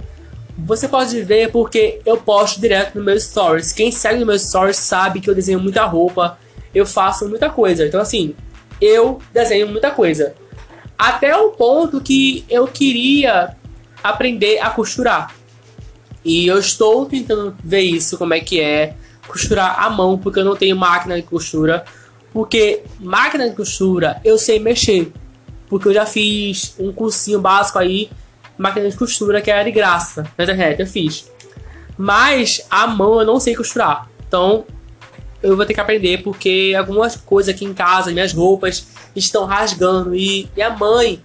[0.58, 3.72] Você pode ver porque eu posto direto no meu stories.
[3.72, 6.38] Quem segue no meu stories sabe que eu desenho muita roupa,
[6.74, 7.86] eu faço muita coisa.
[7.86, 8.34] Então assim,
[8.80, 10.34] eu desenho muita coisa.
[11.02, 13.56] Até o ponto que eu queria
[14.04, 15.34] aprender a costurar.
[16.24, 18.94] E eu estou tentando ver isso, como é que é
[19.26, 21.84] costurar à mão, porque eu não tenho máquina de costura.
[22.32, 25.12] Porque máquina de costura eu sei mexer.
[25.68, 28.08] Porque eu já fiz um cursinho básico aí,
[28.56, 31.28] máquina de costura, que era de graça na internet, eu fiz.
[31.98, 34.08] Mas a mão eu não sei costurar.
[34.28, 34.64] Então
[35.42, 40.14] eu vou ter que aprender porque algumas coisas aqui em casa, minhas roupas estão rasgando
[40.14, 41.22] e minha mãe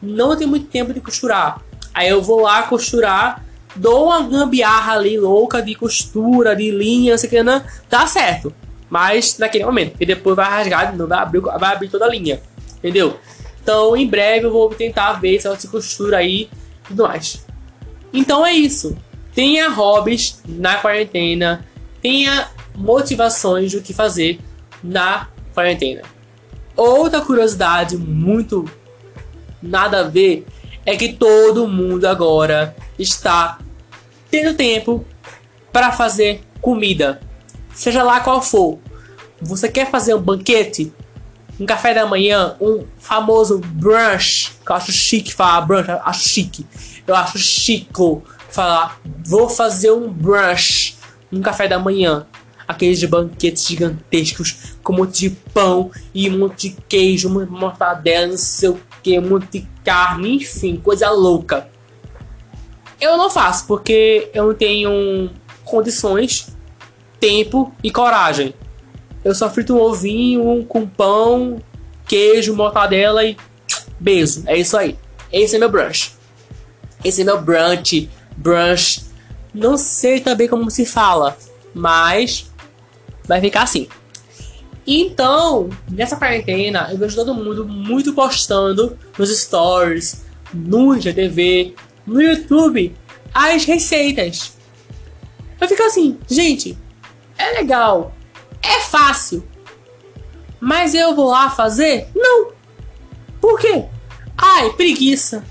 [0.00, 1.60] não tem muito tempo de costurar.
[1.92, 7.18] Aí eu vou lá costurar, dou uma gambiarra ali louca de costura, de linha, não
[7.18, 8.52] sei o que, não, dá certo.
[8.88, 12.40] Mas naquele momento, e depois vai rasgar, não vai abrir, vai abrir toda a linha,
[12.78, 13.18] entendeu?
[13.62, 16.48] Então em breve eu vou tentar ver se ela se costura aí
[16.84, 17.44] e tudo mais.
[18.12, 18.96] Então é isso.
[19.34, 21.66] Tenha hobbies na quarentena,
[22.00, 24.40] tenha motivações do que fazer
[24.82, 26.02] na quarentena.
[26.78, 28.64] Outra curiosidade muito
[29.60, 30.46] nada a ver
[30.86, 33.58] é que todo mundo agora está
[34.30, 35.04] tendo tempo
[35.72, 37.20] para fazer comida,
[37.74, 38.78] seja lá qual for.
[39.42, 40.92] Você quer fazer um banquete,
[41.58, 46.28] um café da manhã, um famoso brunch, que eu acho chique falar brunch, eu acho
[46.28, 46.64] chique.
[47.04, 50.96] Eu acho chico falar, vou fazer um brunch,
[51.32, 52.24] um café da manhã.
[52.68, 58.26] Aqueles banquetes gigantescos com um monte de pão e um monte de queijo, uma mortadela,
[58.26, 61.66] não sei o que, um monte de carne, enfim, coisa louca.
[63.00, 65.30] Eu não faço porque eu não tenho
[65.64, 66.48] condições,
[67.18, 68.54] tempo e coragem.
[69.24, 71.60] Eu só frito um ovinho com pão,
[72.06, 73.36] queijo, mortadela e
[73.98, 74.42] beijo.
[74.46, 74.96] É isso aí.
[75.32, 76.14] Esse é meu brunch.
[77.04, 78.10] Esse é meu brunch.
[78.36, 79.06] Brunch.
[79.52, 81.36] Não sei também como se fala,
[81.74, 82.50] mas
[83.28, 83.86] vai ficar assim.
[84.86, 91.74] Então, nessa quarentena, eu vejo todo mundo muito postando nos stories, no IGTV,
[92.06, 92.96] no YouTube,
[93.34, 94.56] as receitas.
[95.60, 96.78] Eu fico assim, gente,
[97.36, 98.14] é legal,
[98.62, 99.46] é fácil,
[100.58, 102.08] mas eu vou lá fazer?
[102.14, 102.52] Não.
[103.40, 103.84] Por quê?
[104.36, 105.44] Ai, preguiça.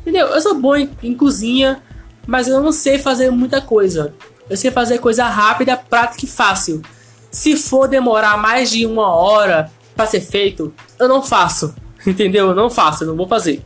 [0.00, 0.26] Entendeu?
[0.28, 1.82] Eu sou bom em, em cozinha,
[2.26, 4.14] mas eu não sei fazer muita coisa.
[4.48, 6.82] Eu sei fazer coisa rápida, prática e fácil.
[7.30, 11.74] Se for demorar mais de uma hora para ser feito, eu não faço.
[12.06, 12.48] Entendeu?
[12.48, 13.62] Eu não faço, eu não vou fazer.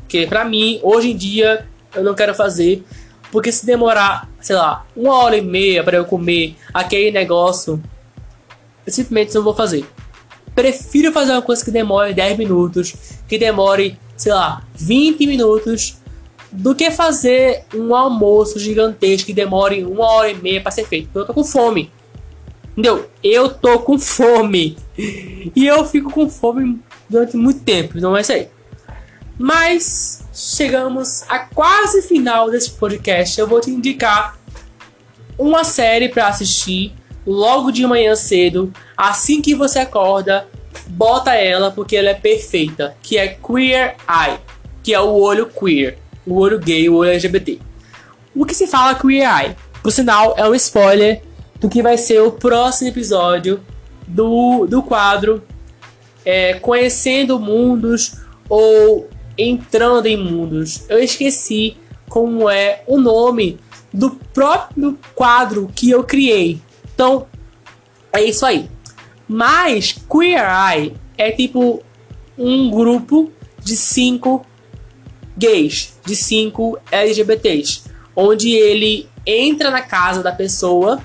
[0.00, 2.84] Porque pra mim, hoje em dia, eu não quero fazer.
[3.30, 7.82] Porque se demorar, sei lá, uma hora e meia para eu comer aquele negócio,
[8.86, 9.84] eu simplesmente não vou fazer.
[10.54, 12.94] Prefiro fazer uma coisa que demore 10 minutos,
[13.28, 15.98] que demore, sei lá, 20 minutos,
[16.50, 21.06] do que fazer um almoço gigantesco que demore uma hora e meia para ser feito.
[21.06, 21.92] Porque eu tô com fome.
[22.78, 23.10] Entendeu?
[23.24, 24.78] Eu tô com fome.
[24.96, 28.46] E eu fico com fome durante muito tempo, não é isso aí.
[29.36, 33.36] Mas chegamos a quase final desse podcast.
[33.40, 34.38] Eu vou te indicar
[35.36, 36.94] uma série para assistir
[37.26, 40.46] logo de manhã cedo, assim que você acorda,
[40.86, 44.38] bota ela porque ela é perfeita, que é Queer Eye,
[44.84, 47.58] que é o olho queer, o olho gay, o olho LGBT.
[48.36, 49.56] O que se fala Queer Eye?
[49.82, 51.22] Por sinal, é um spoiler
[51.60, 53.60] do que vai ser o próximo episódio
[54.06, 55.42] do, do quadro
[56.24, 58.14] é, Conhecendo Mundos
[58.48, 60.84] ou Entrando em Mundos.
[60.88, 61.76] Eu esqueci
[62.08, 63.58] como é o nome
[63.92, 66.60] do próprio quadro que eu criei.
[66.94, 67.26] Então,
[68.12, 68.68] é isso aí.
[69.26, 71.82] Mas Queer Eye é tipo
[72.36, 73.30] um grupo
[73.62, 74.44] de cinco
[75.36, 77.82] gays, de cinco LGBTs,
[78.16, 81.00] onde ele entra na casa da pessoa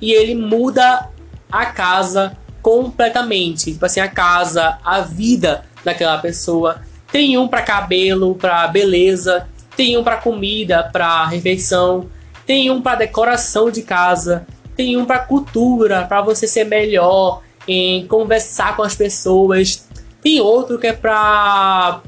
[0.00, 1.08] e ele muda
[1.50, 3.72] a casa completamente.
[3.72, 6.82] Tipo assim, a casa, a vida daquela pessoa.
[7.10, 12.08] Tem um para cabelo, para beleza, tem um para comida, para refeição,
[12.44, 18.06] tem um para decoração de casa, tem um para cultura, para você ser melhor em
[18.06, 19.88] conversar com as pessoas.
[20.20, 22.00] Tem outro que é para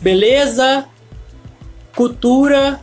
[0.00, 0.86] beleza,
[1.94, 2.80] cultura,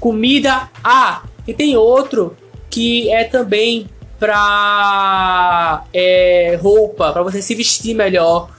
[0.00, 0.68] comida.
[0.82, 2.36] Ah, e tem outro
[2.70, 8.50] que é também para é, roupa, para você se vestir melhor,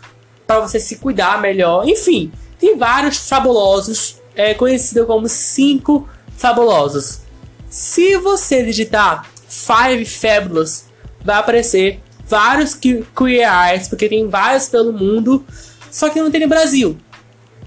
[0.48, 1.88] para você se cuidar melhor.
[1.88, 7.22] Enfim, tem vários fabulosos, é conhecido como cinco fabulosos.
[7.70, 10.86] Se você digitar Five Fabulous,
[11.24, 15.46] vai aparecer vários queer eyes, porque tem vários pelo mundo,
[15.92, 16.98] só que não tem no Brasil.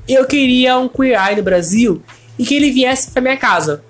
[0.09, 2.03] Eu queria um queer eye no Brasil
[2.39, 3.85] e que ele viesse para minha casa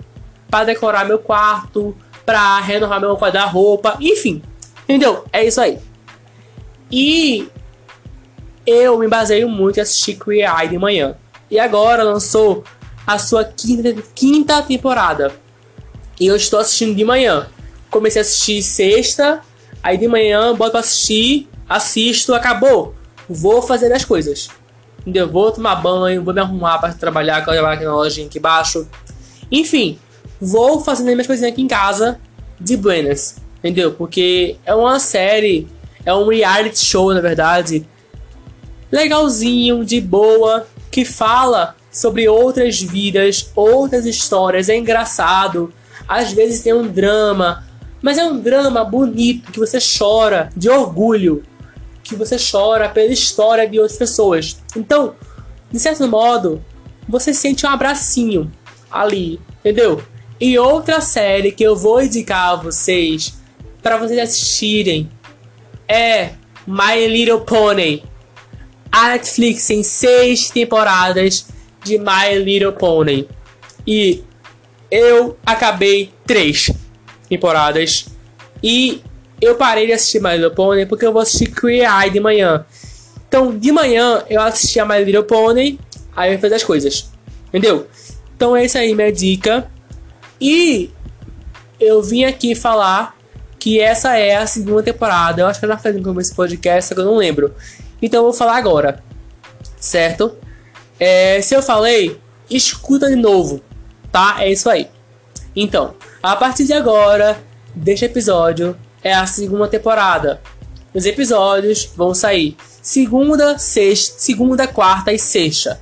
[0.51, 4.43] para decorar meu quarto, pra renovar meu guarda-roupa, enfim.
[4.85, 5.25] Entendeu?
[5.33, 5.79] É isso aí.
[6.91, 7.49] E
[8.67, 11.17] eu me baseio muito em assistir Queer Eye de manhã.
[11.51, 12.65] E agora lançou
[13.07, 15.33] a sua quinta, quinta temporada.
[16.19, 17.49] E eu estou assistindo de manhã.
[17.91, 19.41] Comecei a assistir sexta,
[19.83, 22.95] aí de manhã boto pra assistir, assisto, acabou.
[23.29, 24.49] Vou fazer as coisas.
[25.01, 25.29] Entendeu?
[25.29, 28.89] Vou tomar banho, vou me arrumar para trabalhar, trabalhar aqui na lojinha aqui embaixo.
[29.51, 29.99] Enfim,
[30.45, 32.19] vou fazendo as minhas coisinhas aqui em casa
[32.59, 33.93] de buenas, entendeu?
[33.93, 35.69] Porque é uma série,
[36.05, 37.87] é um reality show, na verdade,
[38.91, 45.73] legalzinho, de boa, que fala sobre outras vidas, outras histórias, é engraçado.
[46.09, 47.65] Às vezes tem um drama,
[48.03, 51.45] mas é um drama bonito que você chora de orgulho,
[52.03, 54.57] que você chora pela história de outras pessoas.
[54.77, 55.15] Então,
[55.71, 56.61] de certo modo,
[57.09, 58.51] você sente um abracinho
[58.91, 60.03] ali, entendeu?
[60.43, 63.35] E outra série que eu vou indicar a vocês
[63.81, 65.09] para vocês assistirem
[65.87, 66.31] é
[66.67, 68.03] My Little Pony.
[68.91, 71.47] A Netflix tem seis temporadas
[71.85, 73.29] de My Little Pony.
[73.87, 74.25] E
[74.91, 76.73] eu acabei três
[77.29, 78.07] temporadas.
[78.61, 79.01] E
[79.41, 82.67] eu parei de assistir My Little Pony porque eu vou assistir Queer Eye de manhã.
[83.29, 85.79] Então, de manhã eu assisti a My Little Pony,
[86.17, 87.13] aí eu fiz as coisas.
[87.47, 87.87] Entendeu?
[88.35, 89.71] Então, essa aí é minha dica.
[90.43, 90.91] E
[91.79, 93.17] eu vim aqui falar
[93.61, 95.41] que essa é a segunda temporada.
[95.41, 97.55] Eu acho que eu já falei no começo desse podcast, só que eu não lembro.
[98.03, 99.01] Então eu vou falar agora.
[99.79, 100.37] Certo?
[100.99, 102.19] É, se eu falei,
[102.51, 103.63] escuta de novo.
[104.11, 104.39] Tá?
[104.41, 104.89] É isso aí.
[105.55, 107.41] Então, a partir de agora,
[107.73, 110.41] deste episódio, é a segunda temporada.
[110.93, 115.81] Os episódios vão sair segunda, sexta, segunda, quarta e sexta.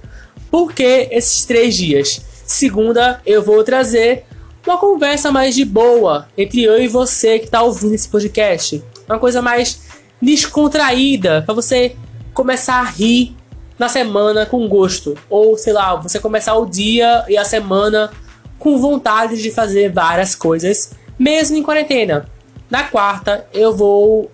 [0.50, 2.20] Por que esses três dias?
[2.44, 4.26] Segunda eu vou trazer
[4.66, 8.82] uma conversa mais de boa entre eu e você que está ouvindo esse podcast.
[9.08, 9.80] Uma coisa mais
[10.20, 11.96] descontraída para você
[12.34, 13.34] começar a rir
[13.78, 15.16] na semana com gosto.
[15.28, 18.10] Ou sei lá, você começar o dia e a semana
[18.58, 22.26] com vontade de fazer várias coisas, mesmo em quarentena.
[22.68, 24.30] Na quarta eu vou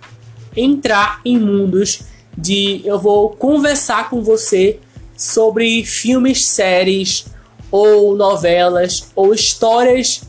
[0.57, 2.01] entrar em mundos
[2.37, 4.81] de eu vou conversar com você
[5.17, 7.27] sobre filmes, séries
[7.71, 10.23] ou novelas ou histórias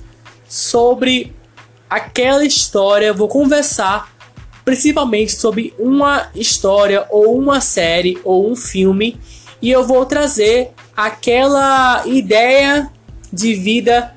[0.48, 1.36] sobre
[1.90, 3.14] aquela história.
[3.14, 4.16] Vou conversar
[4.66, 9.18] principalmente sobre uma história ou uma série ou um filme
[9.62, 12.92] e eu vou trazer aquela ideia
[13.32, 14.14] de vida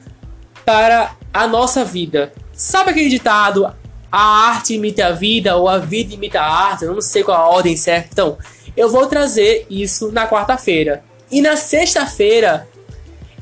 [0.65, 2.33] para a nossa vida.
[2.53, 3.73] Sabe aquele ditado
[4.11, 6.85] a arte imita a vida ou a vida imita a arte?
[6.85, 8.09] Eu não sei qual a ordem certa.
[8.13, 8.39] Então,
[8.77, 11.05] eu vou trazer isso na quarta-feira.
[11.31, 12.69] E na sexta-feira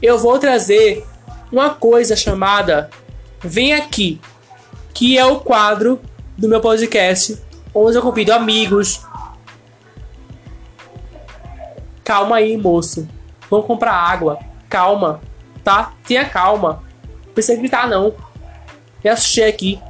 [0.00, 1.04] eu vou trazer
[1.50, 2.90] uma coisa chamada
[3.40, 4.20] Vem Aqui,
[4.94, 6.00] que é o quadro
[6.36, 7.40] do meu podcast,
[7.74, 9.00] onde eu convido amigos.
[12.04, 13.08] Calma aí, moço.
[13.50, 14.38] Vamos comprar água.
[14.68, 15.20] Calma,
[15.64, 15.92] tá?
[16.06, 16.82] Tenha calma.
[17.26, 18.14] Não precisa gritar, não.
[19.02, 19.80] Me assustei aqui.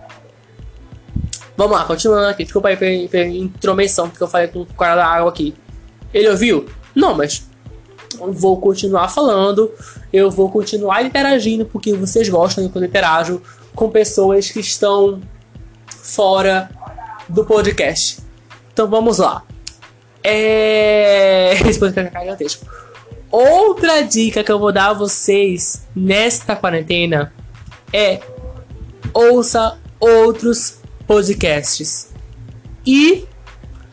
[1.57, 2.45] Vamos lá, continuando aqui.
[2.45, 5.55] Desculpa aí pela, intromissão que eu falei com o cara da água aqui.
[6.13, 6.69] Ele ouviu?
[6.95, 7.48] Não, mas
[8.33, 9.71] vou continuar falando,
[10.13, 13.43] eu vou continuar interagindo porque vocês gostam quando interajo
[13.75, 15.21] com pessoas que estão
[15.87, 16.71] fora
[17.29, 18.19] do podcast.
[18.73, 19.43] Então vamos lá.
[20.23, 21.53] É...
[21.69, 22.67] Esse podcast é gigantesco.
[23.31, 27.33] Outra dica que eu vou dar a vocês nesta quarentena
[27.93, 28.21] é
[29.13, 32.09] ouça outros podcasts.
[32.87, 33.27] E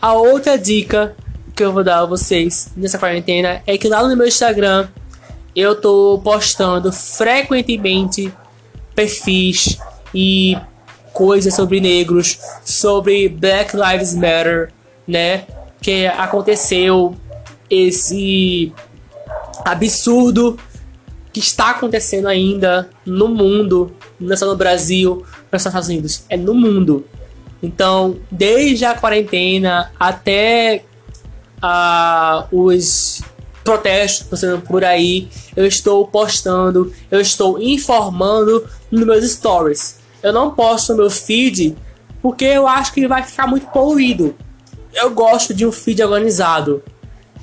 [0.01, 1.15] a outra dica
[1.55, 4.89] que eu vou dar a vocês nessa quarentena é que lá no meu Instagram
[5.55, 8.31] eu tô postando frequentemente
[8.93, 9.77] perfis
[10.13, 10.57] e
[11.13, 14.73] coisas sobre negros, sobre Black Lives Matter,
[15.07, 15.45] né?
[15.81, 17.15] Que aconteceu
[17.69, 18.73] esse
[19.63, 20.59] absurdo
[21.31, 25.73] que está acontecendo ainda no mundo, não é só no Brasil, não é só nos
[25.73, 27.05] Estados Unidos, é no mundo.
[27.63, 30.83] Então, desde a quarentena até
[32.51, 33.21] os
[33.63, 39.97] protestos passando por aí, eu estou postando, eu estou informando nos meus stories.
[40.21, 41.75] Eu não posto no meu feed
[42.21, 44.35] porque eu acho que vai ficar muito poluído.
[44.93, 46.83] Eu gosto de um feed organizado,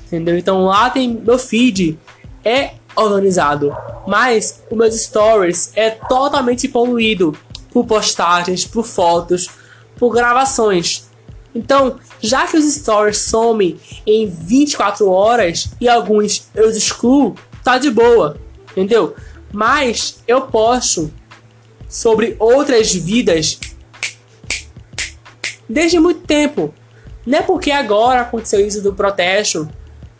[0.05, 0.37] entendeu?
[0.37, 1.99] Então lá tem meu feed
[2.43, 3.75] é organizado,
[4.07, 7.35] mas os meus stories é totalmente poluído
[7.71, 9.49] por postagens, por fotos,
[9.97, 11.07] por gravações.
[11.55, 17.91] Então, já que os stories somem em 24 horas e alguns eu excluo, tá de
[17.91, 18.37] boa,
[18.71, 19.15] entendeu?
[19.51, 21.13] Mas eu posto
[21.87, 23.59] sobre outras vidas
[25.69, 26.73] desde muito tempo.
[27.25, 29.69] Não é porque agora aconteceu isso do protesto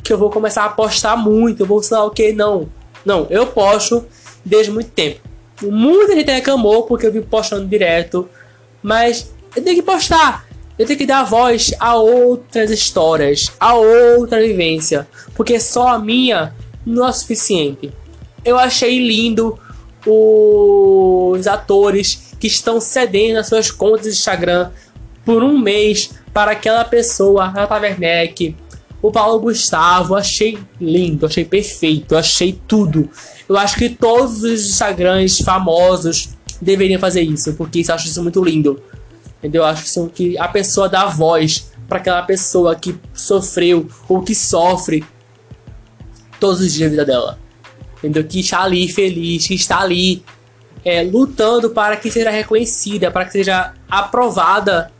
[0.03, 2.69] que eu vou começar a postar muito, eu vou sei lá o que, não.
[3.03, 4.05] Não, eu posto
[4.45, 5.21] desde muito tempo.
[5.61, 8.29] Muita gente reclamou porque eu vim postando direto,
[8.81, 10.45] mas eu tenho que postar.
[10.77, 16.53] Eu tenho que dar voz a outras histórias, a outra vivência, porque só a minha
[16.85, 17.91] não é suficiente.
[18.43, 19.57] Eu achei lindo
[20.05, 24.71] os atores que estão cedendo as suas contas de Instagram
[25.23, 28.55] por um mês para aquela pessoa, a Werneck,
[29.01, 33.09] o Paulo Gustavo, achei lindo, achei perfeito, achei tudo.
[33.47, 36.29] Eu acho que todos os Instagrams famosos
[36.61, 38.81] deveriam fazer isso, porque eu acho isso muito lindo.
[39.43, 39.63] Entendeu?
[39.63, 45.03] Eu acho que a pessoa dá voz para aquela pessoa que sofreu ou que sofre
[46.39, 47.37] todos os dias da vida dela.
[47.97, 48.23] Entendeu?
[48.23, 50.23] Que está ali feliz, que está ali
[50.85, 54.91] é, lutando para que seja reconhecida, para que seja aprovada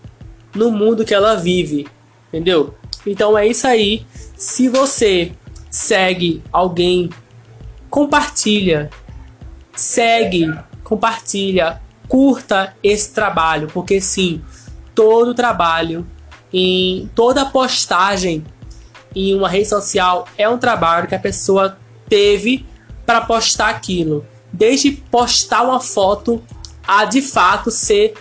[0.54, 1.88] no mundo que ela vive,
[2.28, 2.76] entendeu?
[3.08, 4.06] Então é isso aí.
[4.36, 5.32] Se você
[5.70, 7.10] segue alguém,
[7.90, 8.90] compartilha,
[9.74, 14.42] segue, compartilha, curta esse trabalho, porque sim,
[14.94, 16.06] todo trabalho
[16.52, 18.46] em toda postagem
[19.16, 21.78] em uma rede social é um trabalho que a pessoa
[22.08, 22.66] teve
[23.06, 24.26] para postar aquilo.
[24.52, 26.42] Desde postar uma foto
[26.88, 28.14] a de fato ser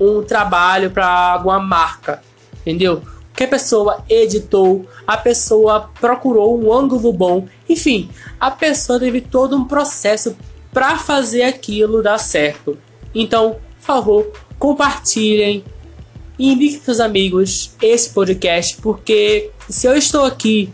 [0.00, 2.22] um trabalho para alguma marca,
[2.60, 3.02] entendeu?
[3.34, 8.10] Que a pessoa editou, a pessoa procurou um ângulo bom, enfim,
[8.40, 10.36] a pessoa teve todo um processo
[10.72, 12.78] para fazer aquilo dar certo.
[13.14, 15.64] Então, por favor, compartilhem
[16.38, 20.72] e indique para seus amigos esse podcast, porque se eu estou aqui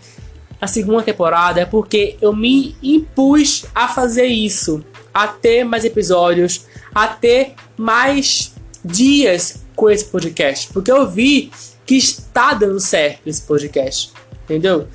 [0.60, 6.66] na segunda temporada é porque eu me impus a fazer isso, a ter mais episódios,
[6.94, 8.54] a ter mais
[8.84, 11.50] dias com esse podcast, porque eu vi
[11.84, 14.12] que está dando certo esse podcast,
[14.44, 14.88] entendeu?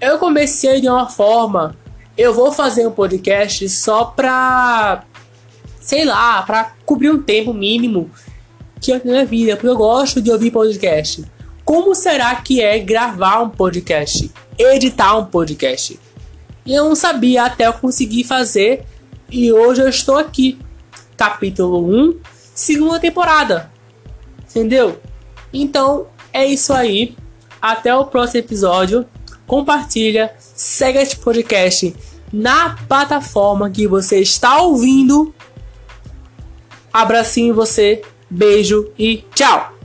[0.00, 1.76] Eu comecei de uma forma,
[2.16, 5.04] eu vou fazer um podcast só pra,
[5.86, 8.10] sei lá, pra cobrir um tempo mínimo
[8.80, 11.24] que eu tenho na vida, porque eu gosto de ouvir podcast.
[11.64, 14.28] Como será que é gravar um podcast?
[14.58, 15.96] Editar um podcast?
[16.66, 18.84] E eu não sabia até eu conseguir fazer
[19.30, 20.58] e hoje eu estou aqui.
[21.16, 22.18] Capítulo 1,
[22.52, 23.70] segunda temporada.
[24.50, 25.00] Entendeu?
[25.52, 27.16] Então é isso aí.
[27.62, 29.06] Até o próximo episódio.
[29.46, 31.94] Compartilha, segue este podcast
[32.32, 35.32] na plataforma que você está ouvindo.
[36.96, 39.75] Abracinho em você, beijo e tchau!